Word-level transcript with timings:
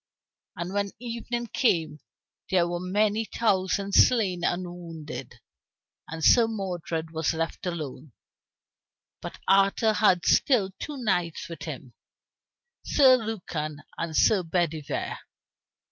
And 0.55 0.73
when 0.73 0.89
evening 0.97 1.45
came 1.45 1.99
there 2.49 2.67
were 2.67 2.79
many 2.79 3.23
thousand 3.25 3.91
slain 3.93 4.43
and 4.43 4.63
wounded, 4.65 5.39
and 6.07 6.23
Sir 6.25 6.47
Modred 6.47 7.11
was 7.11 7.35
left 7.35 7.67
alone. 7.67 8.11
But 9.21 9.37
Arthur 9.47 9.93
had 9.93 10.25
still 10.25 10.71
two 10.79 10.97
knights 10.97 11.47
with 11.47 11.61
him, 11.65 11.93
Sir 12.83 13.15
Lucan 13.15 13.83
and 13.95 14.17
Sir 14.17 14.41
Bedivere. 14.41 15.19